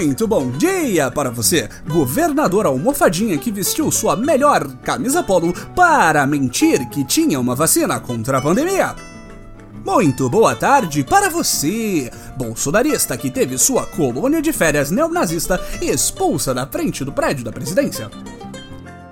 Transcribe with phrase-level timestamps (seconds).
[0.00, 6.88] Muito bom dia para você, governador almofadinha que vestiu sua melhor camisa polo para mentir
[6.88, 8.96] que tinha uma vacina contra a pandemia.
[9.84, 16.66] Muito boa tarde para você, bolsonarista que teve sua colônia de férias neonazista expulsa da
[16.66, 18.10] frente do prédio da presidência.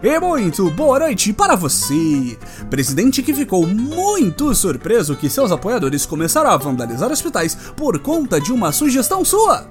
[0.02, 2.38] E muito boa noite para você,
[2.70, 8.50] presidente que ficou muito surpreso que seus apoiadores começaram a vandalizar hospitais por conta de
[8.50, 9.66] uma sugestão sua.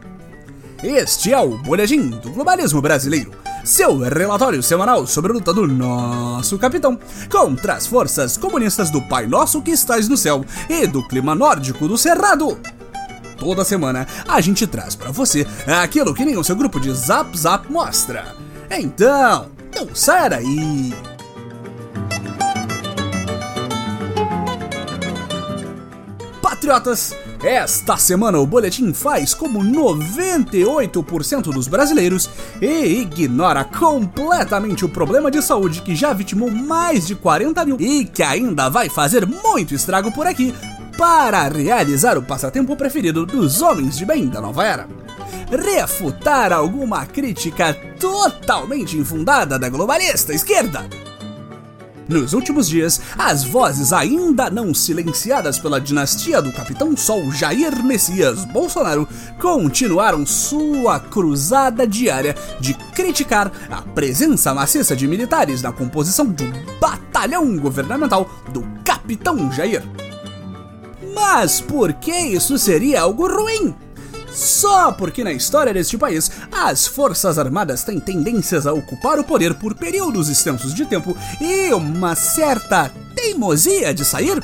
[0.83, 3.31] Este é o Boletim do Globalismo Brasileiro,
[3.63, 6.99] seu relatório semanal sobre a luta do nosso capitão
[7.31, 11.87] contra as forças comunistas do Pai Nosso que estás no céu e do clima nórdico
[11.87, 12.59] do Cerrado.
[13.39, 17.35] Toda semana a gente traz para você aquilo que nem o seu grupo de Zap
[17.35, 18.35] Zap mostra.
[18.69, 20.93] Então, não sai daí!
[26.39, 32.29] Patriotas, esta semana o boletim faz como 98% dos brasileiros
[32.61, 38.05] e ignora completamente o problema de saúde que já vitimou mais de 40 mil e
[38.05, 40.53] que ainda vai fazer muito estrago por aqui
[40.97, 44.87] para realizar o passatempo preferido dos homens de bem da nova era.
[45.51, 50.87] Refutar alguma crítica totalmente infundada da globalista esquerda
[52.07, 58.45] nos últimos dias, as vozes ainda não silenciadas pela dinastia do Capitão Sol Jair Messias
[58.45, 59.07] Bolsonaro
[59.39, 66.45] continuaram sua cruzada diária de criticar a presença maciça de militares na composição do
[66.79, 69.83] batalhão governamental do Capitão Jair.
[71.13, 73.75] Mas por que isso seria algo ruim?
[74.37, 79.55] Só porque na história deste país as Forças Armadas têm tendências a ocupar o poder
[79.55, 84.39] por períodos extensos de tempo e uma certa teimosia de sair?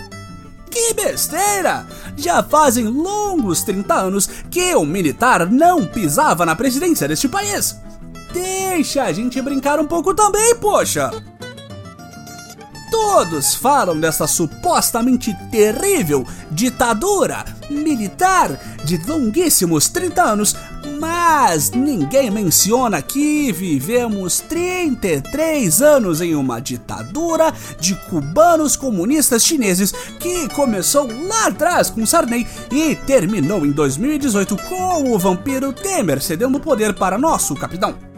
[0.71, 1.85] Que besteira!
[2.17, 7.77] Já fazem longos 30 anos que o militar não pisava na presidência deste país.
[8.33, 11.11] Deixa a gente brincar um pouco também, poxa!
[12.93, 18.51] Todos falam dessa supostamente terrível ditadura militar
[18.85, 20.55] de longuíssimos 30 anos,
[20.99, 30.47] mas ninguém menciona que vivemos 33 anos em uma ditadura de cubanos comunistas chineses que
[30.49, 36.93] começou lá atrás com Sarney e terminou em 2018 com o vampiro Temer cedendo poder
[36.93, 38.12] para nosso capitão.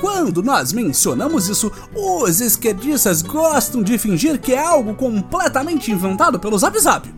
[0.00, 6.58] Quando nós mencionamos isso, os esquerdistas gostam de fingir que é algo completamente inventado pelo
[6.58, 7.08] Zap Zap.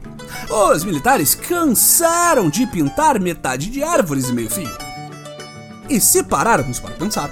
[0.51, 4.71] Os militares cansaram de pintar metade de árvores e meio fio.
[5.89, 7.31] E se pararmos para pensar,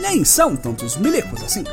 [0.00, 1.64] nem são tantos milicos assim.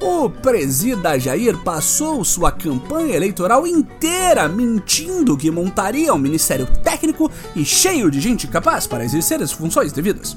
[0.00, 7.64] O presida Jair passou sua campanha eleitoral inteira mentindo que montaria um ministério técnico e
[7.64, 10.36] cheio de gente capaz para exercer as funções devidas.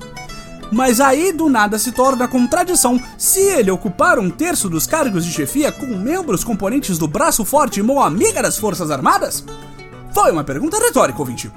[0.71, 5.31] Mas aí do nada se torna contradição se ele ocupar um terço dos cargos de
[5.31, 9.43] chefia com membros componentes do braço forte e mão amiga das Forças Armadas?
[10.13, 11.51] Foi uma pergunta retórica, ouvinte.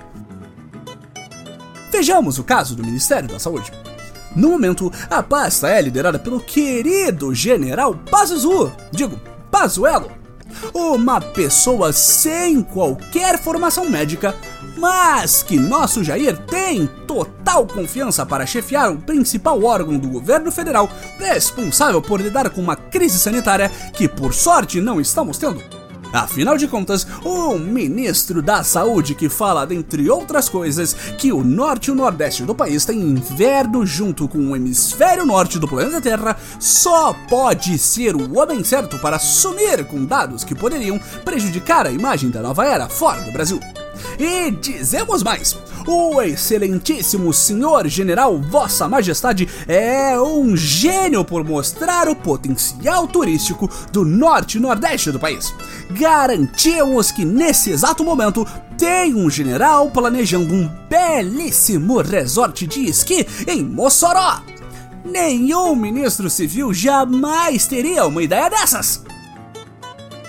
[1.91, 3.73] Vejamos o caso do Ministério da Saúde.
[4.37, 9.19] No momento, a pasta é liderada pelo querido general Pazuzu, digo,
[9.51, 10.11] Pazuello,
[10.75, 14.35] uma pessoa sem qualquer formação médica,
[14.77, 20.89] mas que nosso Jair tem total confiança para chefiar o principal órgão do governo federal
[21.19, 25.78] responsável por lidar com uma crise sanitária que, por sorte, não estamos tendo.
[26.13, 31.89] Afinal de contas, um ministro da saúde que fala, dentre outras coisas, que o norte
[31.89, 36.37] e o nordeste do país têm inverno junto com o hemisfério norte do planeta Terra,
[36.59, 42.31] só pode ser o homem certo para sumir com dados que poderiam prejudicar a imagem
[42.31, 43.61] da nova era fora do Brasil.
[44.19, 45.57] E dizemos mais:
[45.91, 54.05] o excelentíssimo senhor general Vossa Majestade é um gênio por mostrar o potencial turístico do
[54.05, 55.55] norte e nordeste do país.
[55.91, 58.47] Garantimos que nesse exato momento
[58.77, 64.43] tem um general planejando um belíssimo resort de esqui em Mossoró.
[65.03, 69.03] Nenhum ministro civil jamais teria uma ideia dessas.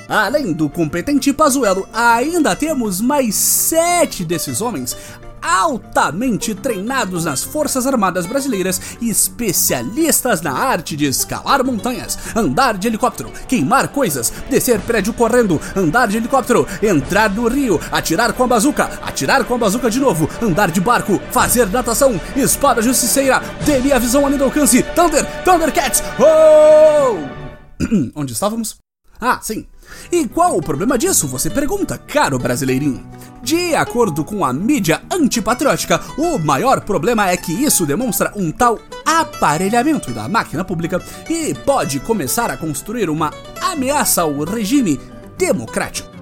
[0.08, 4.96] Além do competente Pazuello, ainda temos mais sete desses homens
[5.42, 12.88] altamente treinados nas Forças Armadas Brasileiras e especialistas na arte de escalar montanhas, andar de
[12.88, 18.48] helicóptero, queimar coisas, descer prédio correndo, andar de helicóptero, entrar no rio, atirar com a
[18.48, 23.96] bazuca, atirar com a bazuca de novo, andar de barco, fazer natação, espada justiceira, teria
[23.96, 27.40] a visão além do alcance, Thunder, Thundercats, oh!
[28.16, 28.78] Onde estávamos?
[29.20, 29.68] Ah, sim.
[30.12, 33.06] E qual o problema disso, você pergunta, caro brasileirinho?
[33.42, 38.80] De acordo com a mídia antipatriótica, o maior problema é que isso demonstra um tal
[39.06, 43.32] aparelhamento da máquina pública e pode começar a construir uma
[43.62, 45.00] ameaça ao regime
[45.38, 46.19] democrático.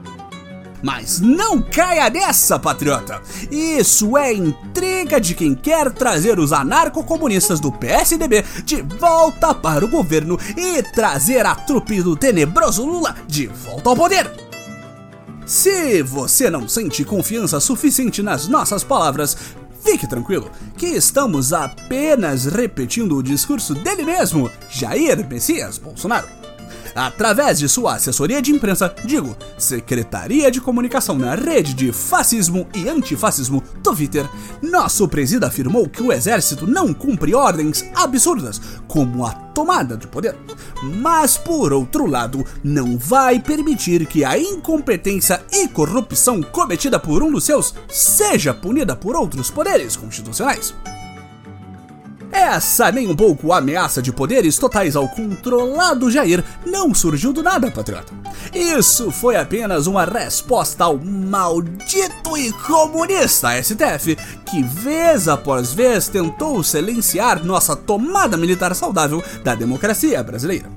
[0.87, 3.21] Mas não caia nessa, patriota!
[3.51, 9.89] Isso é intriga de quem quer trazer os anarcocomunistas do PSDB de volta para o
[9.89, 14.31] governo e trazer a trupe do tenebroso Lula de volta ao poder.
[15.45, 19.35] Se você não sente confiança suficiente nas nossas palavras,
[19.83, 26.46] fique tranquilo que estamos apenas repetindo o discurso dele mesmo, Jair Messias Bolsonaro
[26.97, 32.89] através de sua assessoria de imprensa, digo, Secretaria de Comunicação na rede de fascismo e
[32.89, 34.27] antifascismo Twitter,
[34.61, 40.35] nosso presídio afirmou que o exército não cumpre ordens absurdas, como a tomada de poder.
[40.81, 47.31] Mas, por outro lado, não vai permitir que a incompetência e corrupção cometida por um
[47.31, 50.73] dos seus seja punida por outros poderes constitucionais.
[52.47, 57.69] Essa nem um pouco ameaça de poderes totais ao controlado Jair não surgiu do nada,
[57.69, 58.13] patriota.
[58.55, 64.15] Isso foi apenas uma resposta ao maldito e comunista STF,
[64.45, 70.76] que vez após vez tentou silenciar nossa tomada militar saudável da democracia brasileira.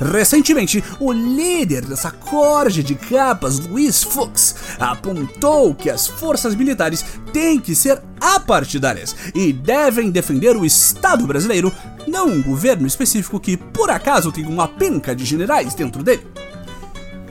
[0.00, 7.58] Recentemente, o líder dessa corja de capas, Luiz Fux, apontou que as forças militares têm
[7.58, 11.72] que ser apartidárias e devem defender o Estado brasileiro,
[12.06, 16.26] não um governo específico que, por acaso, tem uma penca de generais dentro dele.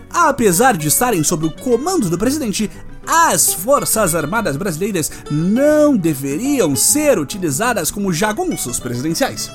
[0.09, 2.71] Apesar de estarem sob o comando do presidente,
[3.05, 9.51] as Forças Armadas Brasileiras não deveriam ser utilizadas como jagunços presidenciais.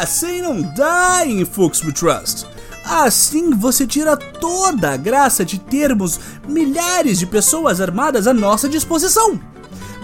[0.00, 2.46] Assim não dá em We Trust.
[2.84, 9.40] Assim você tira toda a graça de termos milhares de pessoas armadas à nossa disposição.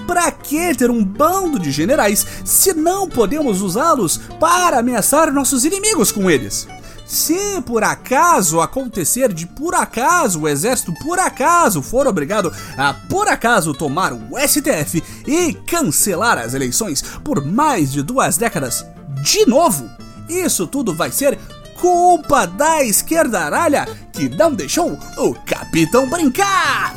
[0.04, 6.10] Para que ter um bando de generais se não podemos usá-los para ameaçar nossos inimigos
[6.10, 6.66] com eles?
[7.06, 13.28] Se por acaso acontecer de por acaso o exército por acaso for obrigado a por
[13.28, 18.84] acaso tomar o STF e cancelar as eleições por mais de duas décadas,
[19.24, 19.90] de novo.
[20.28, 21.38] Isso tudo vai ser
[21.80, 26.94] culpa da esquerda aralha que não deixou o capitão brincar.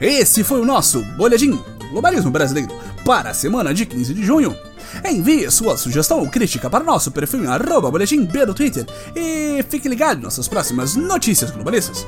[0.00, 2.72] Esse foi o nosso Boletim Globalismo Brasileiro
[3.04, 4.56] para a semana de 15 de junho.
[5.04, 10.20] Envie sua sugestão ou crítica para nosso perfil arroba boletim B Twitter e fique ligado
[10.20, 12.06] em nossas próximas notícias globalistas.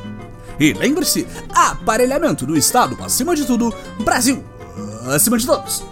[0.59, 4.43] E lembre-se, aparelhamento do Estado acima de tudo, Brasil
[5.07, 5.85] acima de todos.